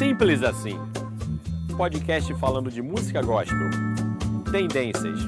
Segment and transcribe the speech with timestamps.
[0.00, 0.78] Simples assim.
[1.76, 3.68] Podcast falando de música gospel,
[4.50, 5.20] tendências,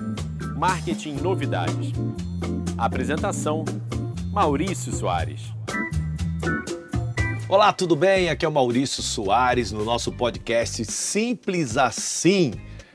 [0.56, 1.92] marketing novidades.
[2.78, 3.66] Apresentação:
[4.32, 5.52] Maurício Soares.
[7.50, 8.30] Olá, tudo bem?
[8.30, 12.54] Aqui é o Maurício Soares no nosso podcast Simples Assim.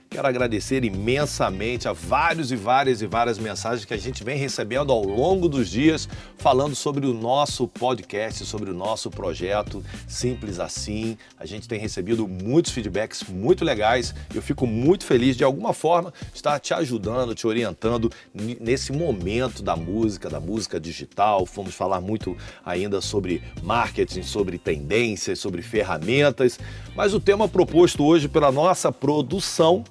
[0.09, 4.91] Quero agradecer imensamente a vários e várias e várias mensagens que a gente vem recebendo
[4.91, 6.07] ao longo dos dias
[6.37, 11.17] falando sobre o nosso podcast, sobre o nosso projeto Simples Assim.
[11.38, 14.15] A gente tem recebido muitos feedbacks muito legais.
[14.34, 19.76] Eu fico muito feliz de alguma forma estar te ajudando, te orientando nesse momento da
[19.76, 21.45] música, da música digital.
[21.45, 26.57] Fomos falar muito ainda sobre marketing, sobre tendências, sobre ferramentas,
[26.97, 29.83] mas o tema proposto hoje pela nossa produção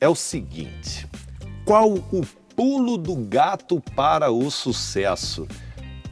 [0.00, 1.06] é o seguinte:
[1.64, 2.26] qual o
[2.56, 5.46] pulo do gato para o sucesso?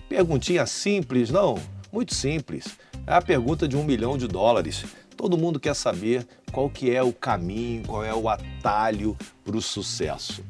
[0.08, 1.58] Perguntinha simples, não?
[1.92, 2.78] Muito simples.
[3.04, 4.84] É a pergunta de um milhão de dólares.
[5.16, 9.60] Todo mundo quer saber qual que é o caminho, qual é o atalho para o
[9.60, 10.44] sucesso.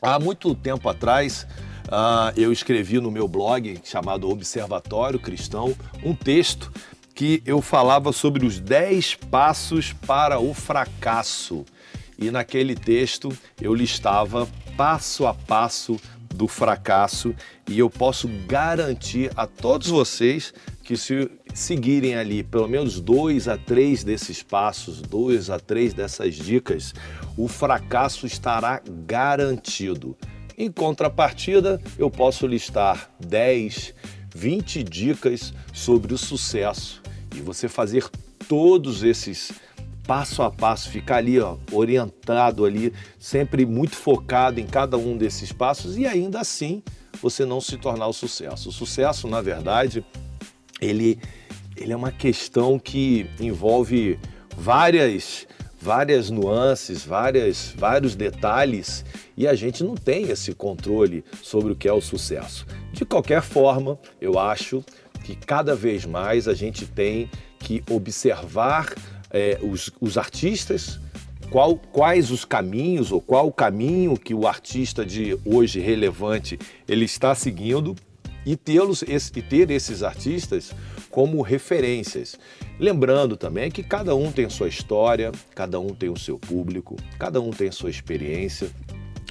[0.00, 1.46] Há muito tempo atrás,
[1.88, 6.72] uh, eu escrevi no meu blog chamado Observatório Cristão um texto
[7.14, 11.64] que eu falava sobre os 10 passos para o fracasso
[12.18, 15.98] e naquele texto eu listava passo a passo
[16.34, 17.34] do fracasso
[17.68, 23.56] e eu posso garantir a todos vocês que se seguirem ali pelo menos dois a
[23.56, 26.92] três desses passos, dois a três dessas dicas,
[27.36, 30.16] o fracasso estará garantido.
[30.58, 33.94] Em contrapartida, eu posso listar 10,
[34.34, 37.03] 20 dicas sobre o sucesso
[37.34, 38.08] e você fazer
[38.48, 39.52] todos esses
[40.06, 45.50] passo a passo, ficar ali ó, orientado ali, sempre muito focado em cada um desses
[45.50, 46.82] passos e ainda assim
[47.22, 48.68] você não se tornar o sucesso.
[48.68, 50.04] O sucesso, na verdade,
[50.80, 51.18] ele,
[51.76, 54.18] ele é uma questão que envolve
[54.56, 55.46] várias
[55.84, 59.04] várias nuances, várias, vários detalhes
[59.36, 62.66] e a gente não tem esse controle sobre o que é o sucesso.
[62.90, 64.82] De qualquer forma, eu acho
[65.24, 68.94] que cada vez mais a gente tem que observar
[69.30, 71.00] é, os, os artistas,
[71.50, 77.06] qual, quais os caminhos ou qual o caminho que o artista de hoje relevante ele
[77.06, 77.96] está seguindo
[78.44, 80.72] e, tê-los, e ter esses artistas
[81.10, 82.38] como referências.
[82.78, 87.40] Lembrando também que cada um tem sua história, cada um tem o seu público, cada
[87.40, 88.68] um tem sua experiência,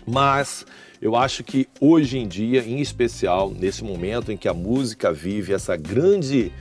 [0.06, 0.66] mas
[1.02, 5.54] eu acho que hoje em dia, em especial nesse momento em que a música vive
[5.54, 6.52] essa grande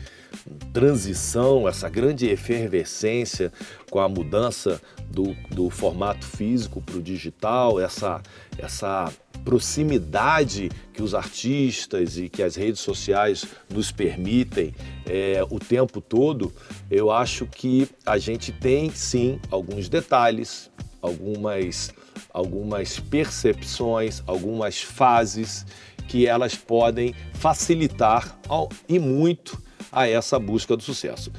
[0.72, 3.52] transição, essa grande efervescência
[3.90, 8.22] com a mudança do, do formato físico para o digital, essa,
[8.58, 9.12] essa
[9.44, 14.74] proximidade que os artistas e que as redes sociais nos permitem
[15.06, 16.52] é, o tempo todo,
[16.90, 20.70] eu acho que a gente tem sim alguns detalhes,
[21.02, 21.92] algumas,
[22.32, 25.66] algumas percepções, algumas fases
[26.08, 31.30] que elas podem facilitar ao, e muito a essa busca do sucesso.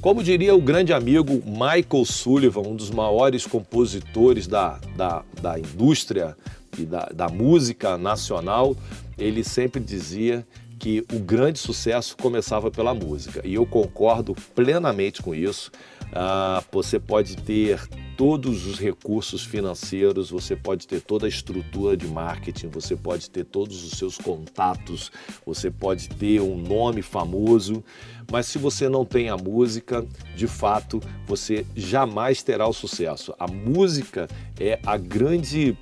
[0.00, 6.36] Como diria o grande amigo Michael Sullivan, um dos maiores compositores da, da, da indústria
[6.76, 8.76] e da, da música nacional,
[9.16, 10.44] ele sempre dizia
[10.76, 13.40] que o grande sucesso começava pela música.
[13.44, 15.70] E eu concordo plenamente com isso.
[16.12, 17.80] Ah, você pode ter
[18.16, 23.44] todos os recursos financeiros, você pode ter toda a estrutura de marketing, você pode ter
[23.44, 25.10] todos os seus contatos,
[25.44, 27.82] você pode ter um nome famoso,
[28.30, 30.06] mas se você não tem a música,
[30.36, 33.34] de fato, você jamais terá o sucesso.
[33.38, 34.28] A música
[34.60, 35.76] é a grande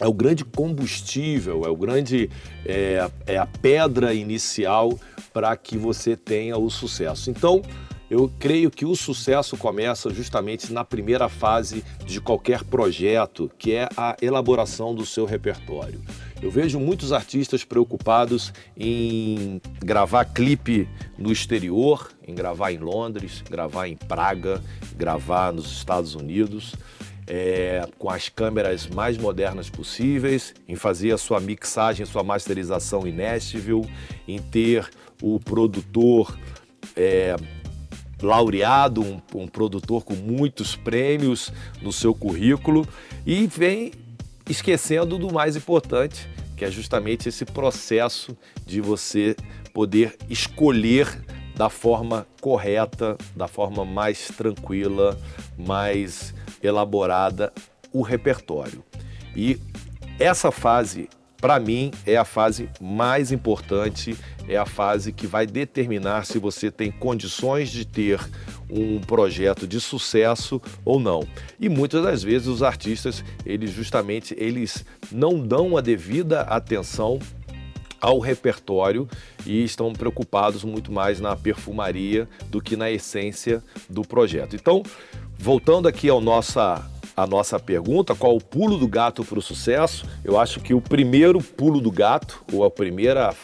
[0.00, 2.28] é o grande combustível, é o grande
[2.66, 4.98] é, é a pedra inicial
[5.32, 7.30] para que você tenha o sucesso.
[7.30, 7.62] Então,
[8.14, 13.88] eu creio que o sucesso começa justamente na primeira fase de qualquer projeto, que é
[13.96, 16.00] a elaboração do seu repertório.
[16.40, 20.88] Eu vejo muitos artistas preocupados em gravar clipe
[21.18, 24.62] no exterior, em gravar em Londres, gravar em Praga,
[24.96, 26.74] gravar nos Estados Unidos.
[27.26, 33.12] É, com as câmeras mais modernas possíveis, em fazer a sua mixagem, sua masterização em
[33.12, 33.88] Nashville,
[34.28, 34.86] em ter
[35.22, 36.38] o produtor
[36.94, 37.34] é,
[38.22, 41.52] laureado, um, um produtor com muitos prêmios
[41.82, 42.86] no seu currículo
[43.26, 43.92] e vem
[44.48, 49.34] esquecendo do mais importante, que é justamente esse processo de você
[49.72, 51.24] poder escolher
[51.56, 55.18] da forma correta, da forma mais tranquila,
[55.56, 57.52] mais elaborada
[57.92, 58.84] o repertório.
[59.36, 59.58] E
[60.18, 61.08] essa fase
[61.44, 64.16] para mim, é a fase mais importante,
[64.48, 68.18] é a fase que vai determinar se você tem condições de ter
[68.70, 71.28] um projeto de sucesso ou não.
[71.60, 77.18] E muitas das vezes os artistas, eles justamente eles não dão a devida atenção
[78.00, 79.06] ao repertório
[79.44, 84.56] e estão preocupados muito mais na perfumaria do que na essência do projeto.
[84.56, 84.82] Então,
[85.38, 86.82] voltando aqui ao nossa
[87.16, 90.06] a nossa pergunta, qual o pulo do gato para o sucesso?
[90.24, 93.34] Eu acho que o primeiro pulo do gato, ou a primeira,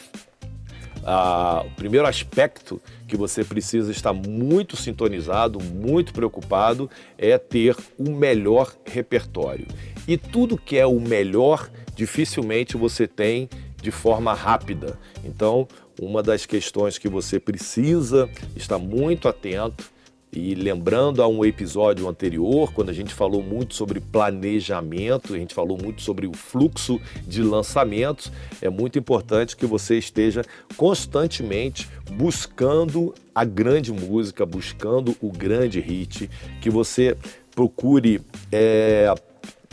[1.05, 8.11] a, o primeiro aspecto que você precisa estar muito sintonizado, muito preocupado, é ter o
[8.11, 9.67] melhor repertório.
[10.07, 13.49] E tudo que é o melhor, dificilmente você tem
[13.81, 14.99] de forma rápida.
[15.25, 15.67] Então,
[16.01, 19.91] uma das questões que você precisa estar muito atento
[20.33, 25.53] e lembrando a um episódio anterior, quando a gente falou muito sobre planejamento, a gente
[25.53, 28.31] falou muito sobre o fluxo de lançamentos,
[28.63, 30.45] é muito importante que você esteja
[30.77, 36.31] constantemente buscando a grande música, buscando o grande hit,
[36.61, 37.17] que você
[37.53, 38.21] procure
[38.53, 39.13] é,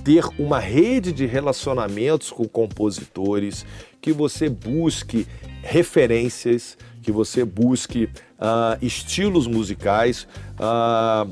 [0.04, 3.64] ter uma rede de relacionamentos com compositores,
[4.02, 5.28] que você busque
[5.62, 6.78] referências,
[7.08, 10.28] que você busque uh, estilos musicais,
[10.60, 11.32] uh,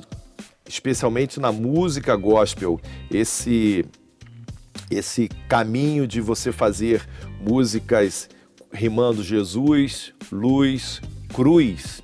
[0.66, 2.80] especialmente na música gospel,
[3.12, 3.84] esse,
[4.90, 7.06] esse caminho de você fazer
[7.42, 8.30] músicas
[8.72, 11.02] rimando Jesus, luz,
[11.34, 12.02] cruz,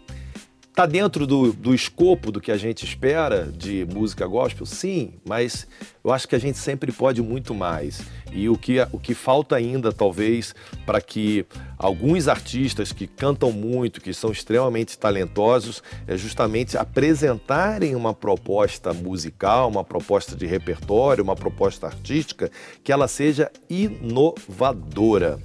[0.71, 4.65] Está dentro do, do escopo do que a gente espera de música gospel?
[4.65, 5.68] Sim, mas
[6.01, 8.01] eu acho que a gente sempre pode muito mais.
[8.31, 11.45] E o que, o que falta ainda, talvez, para que
[11.77, 19.69] alguns artistas que cantam muito, que são extremamente talentosos, é justamente apresentarem uma proposta musical,
[19.69, 22.50] uma proposta de repertório, uma proposta artística
[22.81, 25.38] que ela seja inovadora.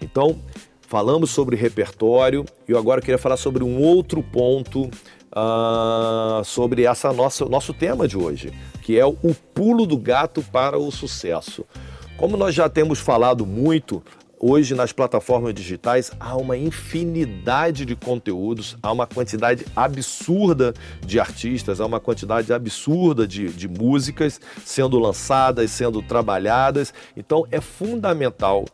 [0.00, 0.40] Então,
[0.92, 4.90] falamos sobre repertório e eu agora queria falar sobre um outro ponto
[5.34, 8.52] uh, sobre essa nossa nosso tema de hoje,
[8.82, 11.64] que é o pulo do gato para o sucesso.
[12.18, 14.02] Como nós já temos falado muito,
[14.38, 21.80] hoje nas plataformas digitais há uma infinidade de conteúdos, há uma quantidade absurda de artistas,
[21.80, 26.92] há uma quantidade absurda de, de músicas sendo lançadas, sendo trabalhadas.
[27.16, 28.66] Então é fundamental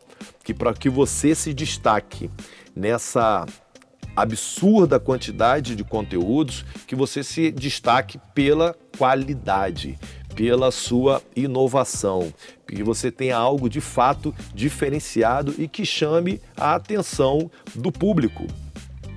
[0.43, 2.29] que para que você se destaque
[2.75, 3.45] nessa
[4.15, 9.97] absurda quantidade de conteúdos, que você se destaque pela qualidade,
[10.35, 12.33] pela sua inovação,
[12.67, 18.45] que você tenha algo de fato diferenciado e que chame a atenção do público.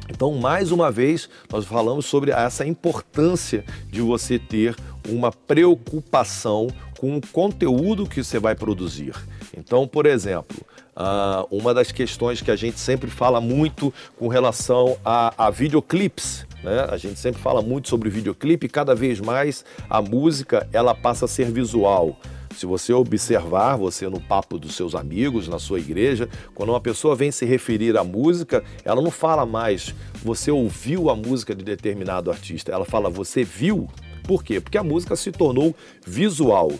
[0.08, 4.76] Então, mais uma vez, nós falamos sobre essa importância de você ter
[5.08, 9.14] uma preocupação com o conteúdo que você vai produzir.
[9.56, 14.98] Então, por exemplo, Uh, uma das questões que a gente sempre fala muito com relação
[15.04, 16.46] a, a videoclipes.
[16.62, 16.86] Né?
[16.88, 21.24] A gente sempre fala muito sobre videoclipe e cada vez mais a música ela passa
[21.24, 22.16] a ser visual.
[22.56, 27.16] Se você observar, você no papo dos seus amigos, na sua igreja, quando uma pessoa
[27.16, 32.30] vem se referir à música, ela não fala mais você ouviu a música de determinado
[32.30, 33.88] artista, ela fala você viu.
[34.24, 34.60] Por quê?
[34.60, 35.74] Porque a música se tornou
[36.06, 36.70] visual.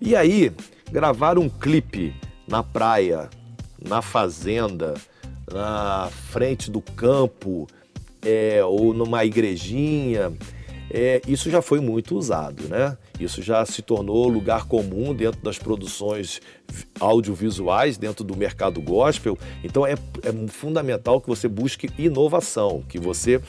[0.00, 0.52] E aí,
[0.90, 2.14] gravar um clipe
[2.46, 3.30] na praia,
[3.86, 4.94] na fazenda,
[5.50, 7.66] na frente do campo
[8.24, 10.32] é, ou numa igrejinha,
[10.94, 12.98] é, isso já foi muito usado, né?
[13.18, 16.40] Isso já se tornou lugar comum dentro das produções
[17.00, 19.38] audiovisuais, dentro do mercado gospel.
[19.64, 23.40] Então é, é fundamental que você busque inovação, que você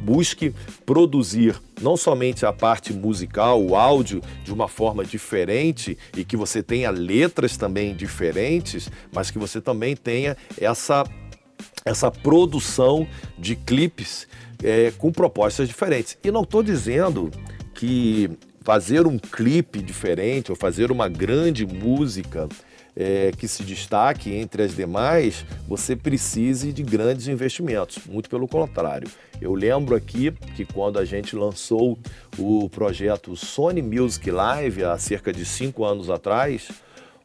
[0.00, 0.54] busque
[0.84, 6.62] produzir não somente a parte musical, o áudio, de uma forma diferente e que você
[6.62, 11.04] tenha letras também diferentes, mas que você também tenha essa,
[11.84, 13.06] essa produção
[13.38, 14.26] de clipes
[14.62, 16.18] é, com propostas diferentes.
[16.22, 17.30] E não estou dizendo
[17.74, 18.30] que
[18.62, 22.48] fazer um clipe diferente ou fazer uma grande música
[22.96, 27.98] é, que se destaque entre as demais, você precise de grandes investimentos.
[28.06, 29.08] Muito pelo contrário.
[29.40, 31.98] Eu lembro aqui que quando a gente lançou
[32.38, 36.68] o projeto Sony Music Live há cerca de cinco anos atrás,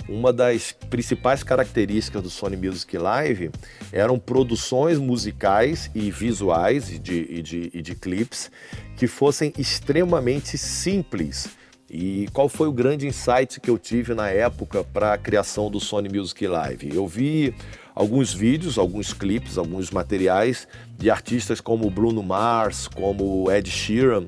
[0.07, 3.49] uma das principais características do Sony Music Live
[3.91, 8.51] eram produções musicais e visuais e de, e de, e de clipes
[8.95, 11.49] que fossem extremamente simples.
[11.89, 15.79] E qual foi o grande insight que eu tive na época para a criação do
[15.79, 16.93] Sony Music Live?
[16.93, 17.53] Eu vi
[17.93, 24.25] alguns vídeos, alguns clipes, alguns materiais de artistas como Bruno Mars, como Ed Sheeran,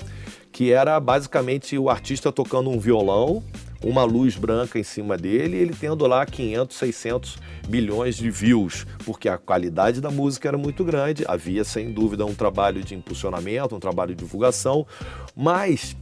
[0.52, 3.44] que era basicamente o artista tocando um violão
[3.84, 7.38] uma luz branca em cima dele, ele tendo lá 500, 600
[7.70, 12.34] milhões de views, porque a qualidade da música era muito grande, havia sem dúvida um
[12.34, 14.86] trabalho de impulsionamento, um trabalho de divulgação,
[15.36, 15.96] mas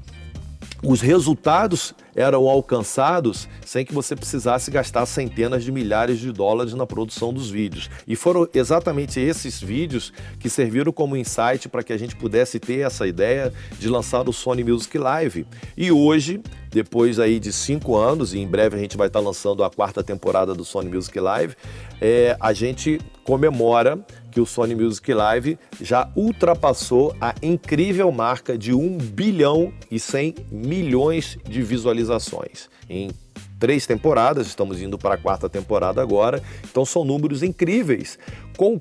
[0.86, 6.86] os resultados eram alcançados sem que você precisasse gastar centenas de milhares de dólares na
[6.86, 7.90] produção dos vídeos.
[8.08, 12.86] E foram exatamente esses vídeos que serviram como insight para que a gente pudesse ter
[12.86, 15.48] essa ideia de lançar o Sony Music Live.
[15.76, 16.42] E hoje,
[16.76, 20.04] depois aí de cinco anos, e em breve a gente vai estar lançando a quarta
[20.04, 21.56] temporada do Sony Music Live,
[22.02, 23.98] é, a gente comemora
[24.30, 30.36] que o Sony Music Live já ultrapassou a incrível marca de 1 bilhão e 100
[30.52, 33.10] milhões de visualizações em
[33.58, 38.20] três temporadas, estamos indo para a quarta temporada agora, então são números incríveis,
[38.58, 38.78] com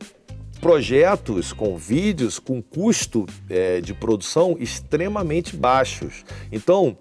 [0.60, 6.24] projetos, com vídeos, com custo é, de produção extremamente baixos.
[6.50, 6.96] Então,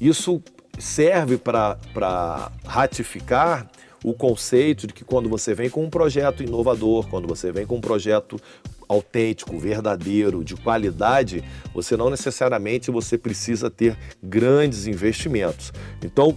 [0.00, 0.42] isso
[0.78, 3.68] serve para ratificar
[4.04, 7.76] o conceito de que quando você vem com um projeto inovador, quando você vem com
[7.76, 8.40] um projeto
[8.88, 15.72] autêntico, verdadeiro, de qualidade, você não necessariamente você precisa ter grandes investimentos.
[16.02, 16.34] Então,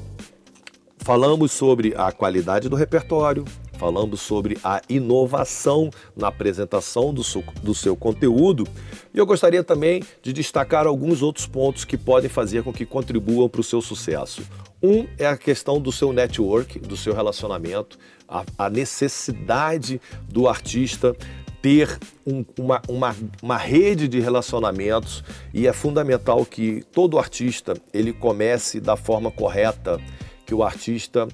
[0.98, 3.46] falamos sobre a qualidade do repertório,
[3.82, 8.68] falamos sobre a inovação na apresentação do seu, do seu conteúdo
[9.12, 13.50] e eu gostaria também de destacar alguns outros pontos que podem fazer com que contribuam
[13.50, 14.44] para o seu sucesso.
[14.84, 17.98] Um é a questão do seu network, do seu relacionamento,
[18.30, 21.16] a, a necessidade do artista
[21.60, 28.14] ter um, uma, uma, uma rede de relacionamentos e é fundamental que todo artista ele
[28.14, 30.00] comece da forma correta,
[30.46, 31.28] que o artista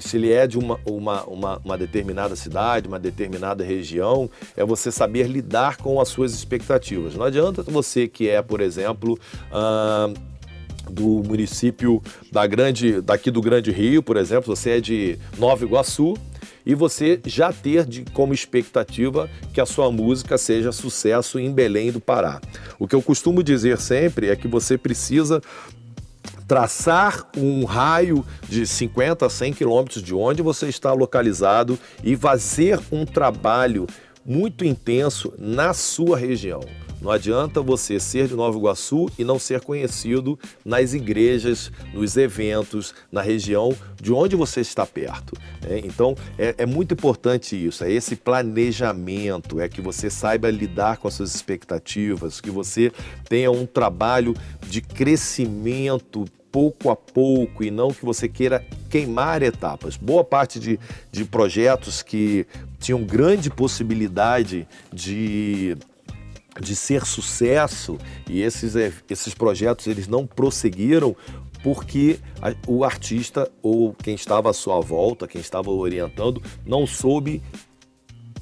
[0.00, 4.90] se ele é de uma, uma, uma, uma, determinada cidade, uma determinada região, é você
[4.90, 7.14] saber lidar com as suas expectativas.
[7.14, 9.18] Não adianta você que é, por exemplo,
[9.50, 10.10] ah,
[10.90, 16.14] do município da grande, daqui do Grande Rio, por exemplo, você é de Nova Iguaçu,
[16.64, 21.90] e você já ter de, como expectativa que a sua música seja sucesso em Belém
[21.90, 22.40] do Pará.
[22.78, 25.42] O que eu costumo dizer sempre é que você precisa
[26.52, 32.78] traçar um raio de 50 a 100 quilômetros de onde você está localizado e fazer
[32.92, 33.86] um trabalho
[34.22, 36.60] muito intenso na sua região.
[37.00, 42.94] Não adianta você ser de Nova Iguaçu e não ser conhecido nas igrejas, nos eventos,
[43.10, 45.34] na região de onde você está perto.
[45.66, 45.80] Né?
[45.82, 51.08] Então é, é, muito importante isso, é esse planejamento, é que você saiba lidar com
[51.08, 52.92] as suas expectativas, que você
[53.26, 54.34] tenha um trabalho
[54.68, 59.96] de crescimento pouco a pouco e não que você queira queimar etapas.
[59.96, 60.78] Boa parte de,
[61.10, 62.46] de projetos que
[62.78, 65.76] tinham grande possibilidade de
[66.60, 67.96] de ser sucesso
[68.28, 71.16] e esses, eh, esses projetos eles não prosseguiram
[71.62, 72.18] porque
[72.66, 77.42] o artista ou quem estava à sua volta, quem estava orientando, não soube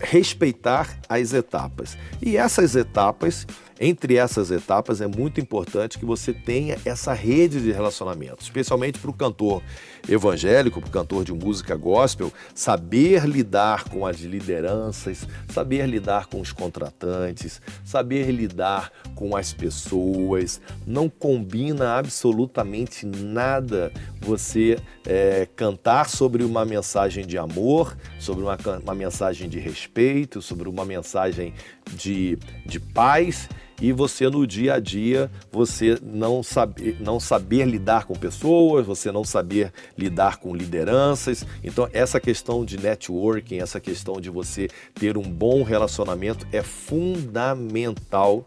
[0.00, 1.96] respeitar as etapas.
[2.22, 3.46] E essas etapas
[3.80, 9.10] entre essas etapas é muito importante que você tenha essa rede de relacionamento, especialmente para
[9.10, 9.62] o cantor
[10.06, 16.42] evangélico, para o cantor de música gospel, saber lidar com as lideranças, saber lidar com
[16.42, 20.60] os contratantes, saber lidar com as pessoas.
[20.86, 28.94] Não combina absolutamente nada você é, cantar sobre uma mensagem de amor, sobre uma, uma
[28.94, 31.54] mensagem de respeito, sobre uma mensagem
[31.94, 33.48] de, de paz
[33.80, 39.10] e você no dia a dia você não saber, não saber lidar com pessoas, você
[39.10, 41.46] não saber lidar com lideranças.
[41.64, 48.46] Então essa questão de networking, essa questão de você ter um bom relacionamento é fundamental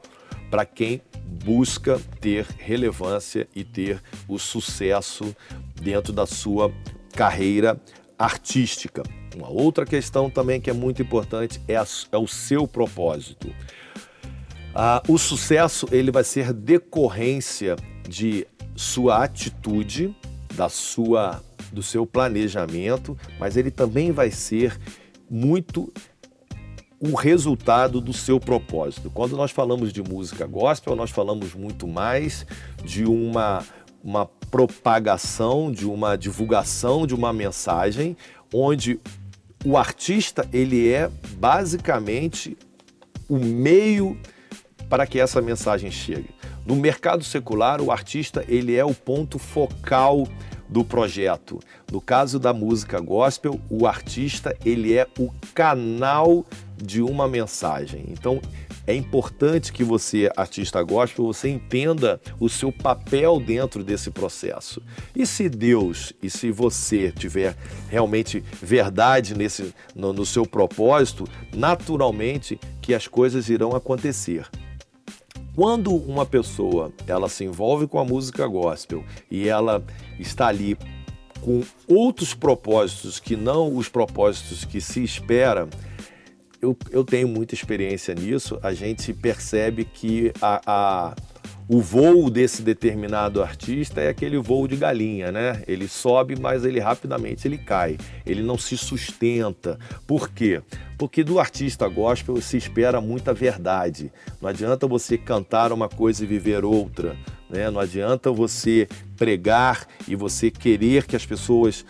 [0.49, 1.01] para quem
[1.43, 5.35] busca ter relevância e ter o sucesso
[5.81, 6.71] dentro da sua
[7.15, 7.81] carreira
[8.17, 9.01] artística.
[9.35, 13.53] Uma outra questão também que é muito importante é, a, é o seu propósito.
[14.75, 17.75] Ah, o sucesso ele vai ser decorrência
[18.07, 20.15] de sua atitude,
[20.55, 24.79] da sua, do seu planejamento, mas ele também vai ser
[25.29, 25.93] muito
[26.99, 29.11] o resultado do seu propósito.
[29.11, 32.45] Quando nós falamos de música gospel, nós falamos muito mais
[32.83, 33.63] de uma,
[34.03, 38.15] uma propagação, de uma divulgação de uma mensagem
[38.53, 38.99] onde
[39.65, 42.57] o artista ele é basicamente
[43.27, 44.17] o meio
[44.93, 46.29] para que essa mensagem chegue.
[46.63, 50.27] No mercado secular, o artista ele é o ponto focal
[50.69, 51.59] do projeto.
[51.91, 56.45] No caso da música gospel, o artista ele é o canal
[56.77, 58.05] de uma mensagem.
[58.07, 58.39] Então,
[58.85, 64.79] é importante que você, artista gospel, você entenda o seu papel dentro desse processo.
[65.15, 67.57] E se Deus e se você tiver
[67.89, 74.47] realmente verdade nesse, no, no seu propósito, naturalmente que as coisas irão acontecer.
[75.55, 79.83] Quando uma pessoa ela se envolve com a música gospel e ela
[80.19, 80.77] está ali
[81.41, 85.67] com outros propósitos que não os propósitos que se espera,
[86.61, 91.15] eu, eu tenho muita experiência nisso, a gente percebe que a, a
[91.67, 95.63] o voo desse determinado artista é aquele voo de galinha, né?
[95.67, 97.97] Ele sobe, mas ele rapidamente ele cai.
[98.25, 99.79] Ele não se sustenta.
[100.05, 100.61] Por quê?
[100.97, 104.11] Porque do artista gospel se espera muita verdade.
[104.41, 107.15] Não adianta você cantar uma coisa e viver outra.
[107.49, 107.69] Né?
[107.69, 111.85] Não adianta você pregar e você querer que as pessoas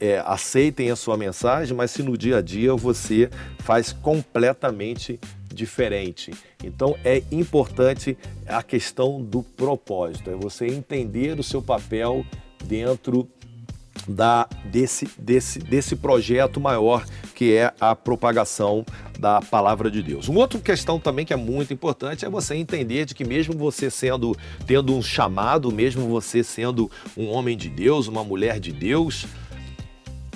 [0.00, 5.20] é, aceitem a sua mensagem, mas se no dia a dia você faz completamente
[5.52, 6.32] diferente.
[6.62, 8.16] Então é importante
[8.46, 12.24] a questão do propósito, é você entender o seu papel
[12.64, 13.28] dentro
[14.08, 17.04] da, desse, desse, desse projeto maior
[17.34, 18.84] que é a propagação
[19.18, 20.28] da palavra de Deus.
[20.28, 23.90] Uma outra questão também que é muito importante é você entender de que mesmo você
[23.90, 29.26] sendo tendo um chamado, mesmo você sendo um homem de Deus, uma mulher de Deus,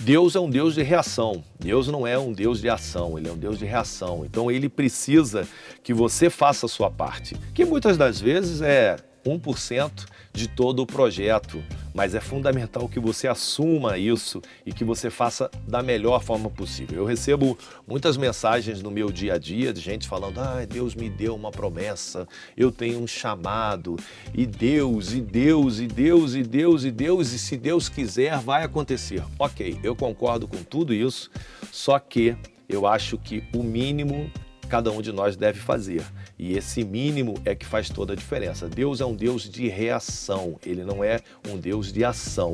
[0.07, 1.43] Deus é um Deus de reação.
[1.59, 4.25] Deus não é um Deus de ação, ele é um Deus de reação.
[4.25, 5.49] Então ele precisa
[5.83, 10.87] que você faça a sua parte, que muitas das vezes é 1% de todo o
[10.87, 11.65] projeto,
[11.95, 16.99] mas é fundamental que você assuma isso e que você faça da melhor forma possível.
[16.99, 21.09] Eu recebo muitas mensagens no meu dia a dia de gente falando: "Ah, Deus me
[21.09, 23.97] deu uma promessa, eu tenho um chamado,
[24.35, 28.63] e Deus, e Deus, e Deus, e Deus, e Deus, e se Deus quiser vai
[28.63, 29.25] acontecer".
[29.39, 31.31] OK, eu concordo com tudo isso,
[31.73, 32.37] só que
[32.69, 34.31] eu acho que o mínimo
[34.67, 36.05] cada um de nós deve fazer.
[36.39, 38.69] E esse mínimo é que faz toda a diferença.
[38.69, 42.53] Deus é um Deus de reação, ele não é um Deus de ação.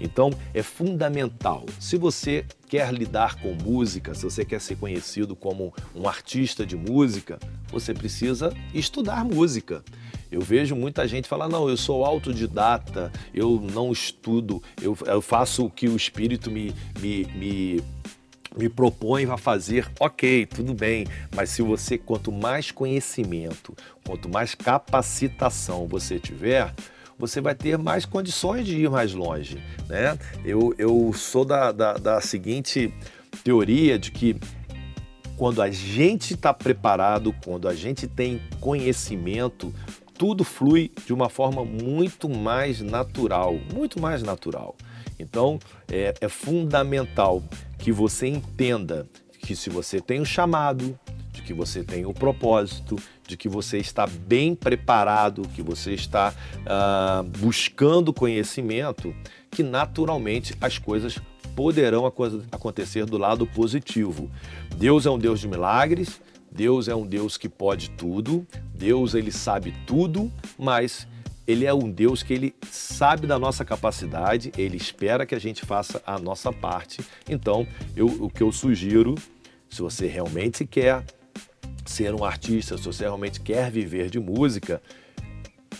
[0.00, 1.64] Então é fundamental.
[1.78, 6.76] Se você quer lidar com música, se você quer ser conhecido como um artista de
[6.76, 7.38] música,
[7.68, 9.82] você precisa estudar música.
[10.30, 15.66] Eu vejo muita gente falar: não, eu sou autodidata, eu não estudo, eu, eu faço
[15.66, 17.84] o que o Espírito me, me, me
[18.56, 24.54] me propõe a fazer, ok, tudo bem, mas se você, quanto mais conhecimento, quanto mais
[24.54, 26.72] capacitação você tiver,
[27.18, 29.62] você vai ter mais condições de ir mais longe.
[29.88, 30.18] Né?
[30.44, 32.92] Eu, eu sou da, da, da seguinte
[33.44, 34.36] teoria de que
[35.36, 39.72] quando a gente está preparado, quando a gente tem conhecimento,
[40.16, 44.76] tudo flui de uma forma muito mais natural, muito mais natural.
[45.18, 45.58] Então
[45.90, 47.42] é, é fundamental
[47.82, 49.08] que você entenda
[49.40, 50.96] que se você tem o um chamado,
[51.32, 52.94] de que você tem o um propósito,
[53.26, 59.12] de que você está bem preparado, que você está uh, buscando conhecimento,
[59.50, 61.18] que naturalmente as coisas
[61.56, 64.30] poderão acontecer do lado positivo.
[64.76, 66.20] Deus é um Deus de milagres,
[66.52, 71.08] Deus é um Deus que pode tudo, Deus ele sabe tudo, mas
[71.52, 75.64] ele é um Deus que ele sabe da nossa capacidade, ele espera que a gente
[75.64, 77.00] faça a nossa parte.
[77.28, 79.14] Então, eu, o que eu sugiro,
[79.68, 81.04] se você realmente quer
[81.84, 84.82] ser um artista, se você realmente quer viver de música,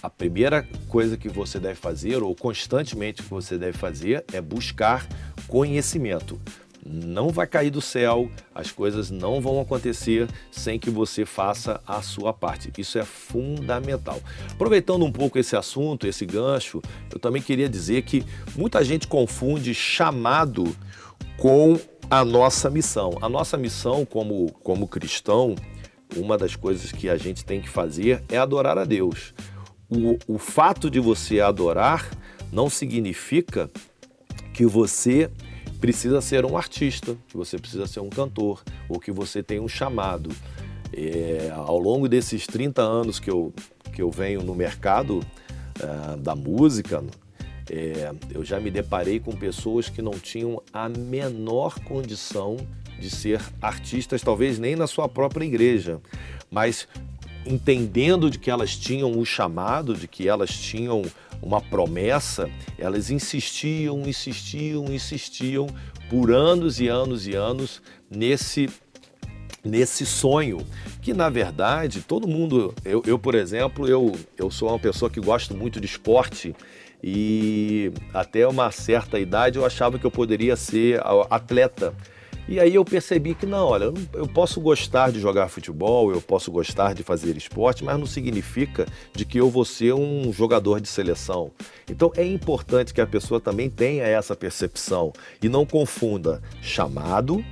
[0.02, 5.06] a primeira coisa que você deve fazer, ou constantemente que você deve fazer, é buscar
[5.46, 6.40] conhecimento
[6.84, 12.02] não vai cair do céu, as coisas não vão acontecer sem que você faça a
[12.02, 12.72] sua parte.
[12.76, 14.20] Isso é fundamental.
[14.50, 18.24] Aproveitando um pouco esse assunto, esse gancho, eu também queria dizer que
[18.56, 20.76] muita gente confunde chamado
[21.36, 21.78] com
[22.10, 23.16] a nossa missão.
[23.22, 25.54] A nossa missão como, como cristão,
[26.16, 29.32] uma das coisas que a gente tem que fazer é adorar a Deus.
[29.88, 32.10] O, o fato de você adorar
[32.50, 33.70] não significa
[34.52, 35.30] que você
[35.82, 39.66] precisa ser um artista, que você precisa ser um cantor, ou que você tem um
[39.66, 40.30] chamado.
[40.92, 43.52] É, ao longo desses 30 anos que eu,
[43.92, 47.02] que eu venho no mercado uh, da música,
[47.68, 52.56] é, eu já me deparei com pessoas que não tinham a menor condição
[53.00, 56.00] de ser artistas, talvez nem na sua própria igreja,
[56.48, 56.86] mas
[57.44, 61.02] entendendo de que elas tinham um chamado, de que elas tinham
[61.42, 65.66] uma promessa, elas insistiam, insistiam, insistiam
[66.08, 68.70] por anos e anos e anos nesse
[69.64, 70.58] nesse sonho.
[71.00, 75.20] Que na verdade todo mundo eu, eu por exemplo eu, eu sou uma pessoa que
[75.20, 76.54] gosto muito de esporte
[77.02, 81.92] e até uma certa idade eu achava que eu poderia ser atleta
[82.52, 86.52] E aí eu percebi que não, olha, eu posso gostar de jogar futebol, eu posso
[86.52, 88.84] gostar de fazer esporte, mas não significa
[89.14, 91.50] de que eu vou ser um jogador de seleção.
[91.90, 97.42] Então é importante que a pessoa também tenha essa percepção e não confunda chamado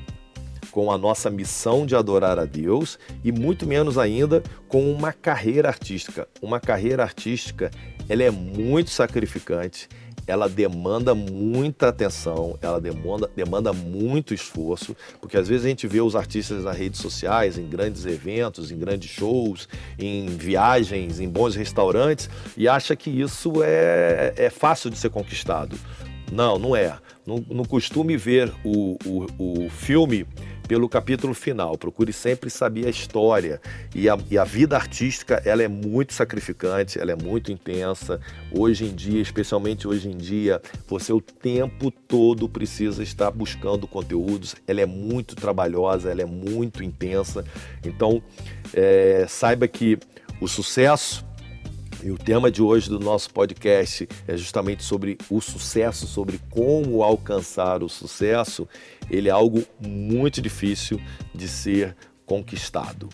[0.71, 5.69] com a nossa missão de adorar a Deus e muito menos ainda com uma carreira
[5.69, 6.29] artística.
[6.43, 7.71] Uma carreira artística,
[8.07, 9.89] ela é muito sacrificante,
[10.31, 16.01] ela demanda muita atenção, ela demanda, demanda muito esforço, porque às vezes a gente vê
[16.01, 21.57] os artistas nas redes sociais, em grandes eventos, em grandes shows, em viagens, em bons
[21.57, 25.77] restaurantes, e acha que isso é, é fácil de ser conquistado.
[26.31, 26.97] Não, não é.
[27.27, 30.27] Não, costume ver o, o, o filme
[30.71, 31.77] pelo capítulo final.
[31.77, 33.61] Procure sempre saber a história.
[33.93, 38.21] E a, e a, vida artística, ela é muito sacrificante, ela é muito intensa.
[38.57, 44.55] Hoje em dia, especialmente hoje em dia, você o tempo todo precisa estar buscando conteúdos.
[44.65, 47.45] Ela é muito trabalhosa, ela é muito intensa.
[47.85, 48.23] Então,
[48.73, 49.99] é, saiba que
[50.41, 51.27] o sucesso
[52.03, 57.03] e o tema de hoje do nosso podcast é justamente sobre o sucesso, sobre como
[57.03, 58.67] alcançar o sucesso.
[59.11, 61.01] Ele é algo muito difícil
[61.35, 63.09] de ser conquistado.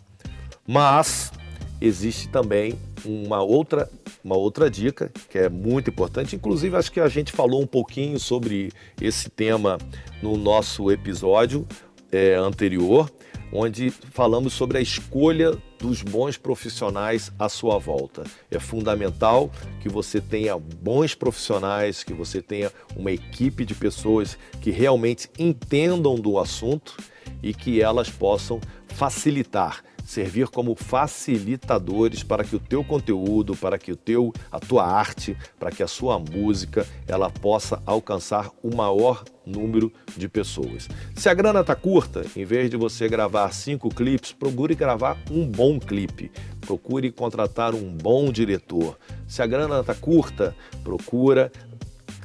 [0.66, 1.32] Mas
[1.80, 3.90] existe também uma outra,
[4.22, 6.36] uma outra dica que é muito importante.
[6.36, 9.78] Inclusive, acho que a gente falou um pouquinho sobre esse tema
[10.22, 11.66] no nosso episódio
[12.12, 13.10] é, anterior,
[13.52, 18.24] onde falamos sobre a escolha dos bons profissionais à sua volta.
[18.50, 24.70] É fundamental que você tenha bons profissionais, que você tenha uma equipe de pessoas que
[24.70, 26.96] realmente entendam do assunto
[27.42, 33.90] e que elas possam facilitar servir como facilitadores para que o teu conteúdo, para que
[33.90, 39.24] o teu, a tua arte, para que a sua música, ela possa alcançar o maior
[39.44, 40.88] número de pessoas.
[41.14, 45.46] Se a grana está curta, em vez de você gravar cinco clipes, procure gravar um
[45.46, 46.30] bom clipe.
[46.60, 48.98] Procure contratar um bom diretor.
[49.26, 51.50] Se a grana está curta, procura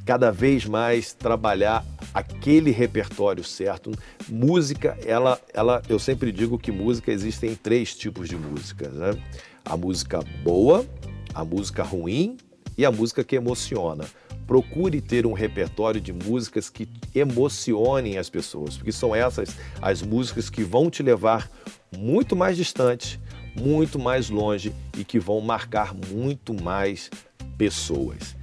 [0.06, 3.92] cada vez mais trabalhar aquele repertório certo.
[4.28, 9.18] Música, ela, ela, eu sempre digo que música existem três tipos de música, né?
[9.64, 10.86] A música boa,
[11.34, 12.38] a música ruim
[12.78, 14.06] e a música que emociona.
[14.46, 20.50] Procure ter um repertório de músicas que emocionem as pessoas, porque são essas as músicas
[20.50, 21.50] que vão te levar
[21.98, 23.20] muito mais distante,
[23.56, 27.10] muito mais longe e que vão marcar muito mais
[27.58, 28.36] pessoas.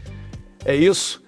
[0.64, 1.22] É isso.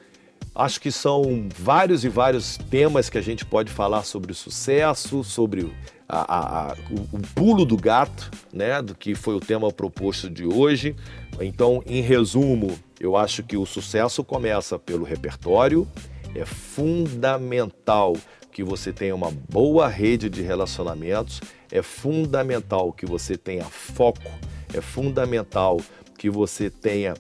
[0.60, 5.24] Acho que são vários e vários temas que a gente pode falar sobre o sucesso,
[5.24, 5.72] sobre
[6.06, 10.28] a, a, a, o, o, pulo do gato, né, do que foi o tema proposto
[10.28, 10.94] de hoje.
[11.40, 15.88] Então, em resumo, eu acho que o sucesso começa pelo repertório.
[16.34, 18.14] É fundamental
[18.52, 21.40] que você tenha uma boa rede de relacionamentos.
[21.72, 24.30] É fundamental que você tenha foco.
[24.74, 25.80] É fundamental
[26.18, 27.14] que você tenha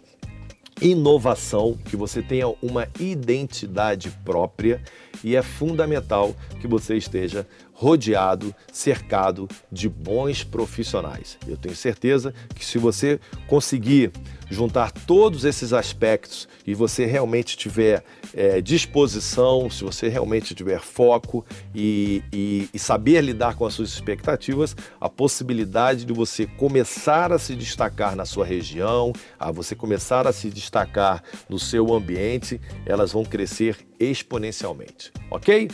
[0.80, 4.82] inovação, que você tenha uma identidade própria
[5.22, 7.46] e é fundamental que você esteja
[7.80, 11.38] rodeado, cercado de bons profissionais.
[11.48, 14.12] Eu tenho certeza que se você conseguir
[14.50, 21.42] juntar todos esses aspectos e você realmente tiver é, disposição, se você realmente tiver foco
[21.74, 27.38] e, e, e saber lidar com as suas expectativas, a possibilidade de você começar a
[27.38, 33.12] se destacar na sua região, a você começar a se destacar no seu ambiente, elas
[33.12, 35.70] vão crescer exponencialmente, ok?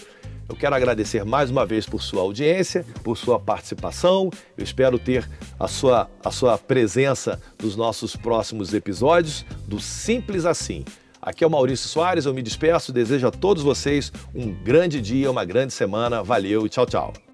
[0.48, 4.30] Eu quero agradecer mais uma vez por sua audiência, por sua participação.
[4.56, 5.28] Eu espero ter
[5.59, 10.85] a sua, a sua presença nos nossos próximos episódios do Simples Assim.
[11.20, 15.28] Aqui é o Maurício Soares, eu me despeço, desejo a todos vocês um grande dia,
[15.28, 16.22] uma grande semana.
[16.22, 17.25] Valeu e tchau, tchau.